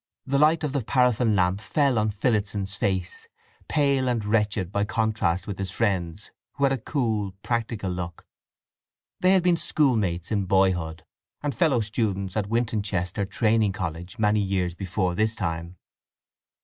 [0.25, 5.59] The light of the paraffin lamp fell on Phillotson's face—pale and wretched by contrast with
[5.59, 8.25] his friend's, who had a cool, practical look.
[9.19, 11.05] They had been schoolmates in boyhood,
[11.43, 15.77] and fellow students at Wintoncester Training College, many years before this time.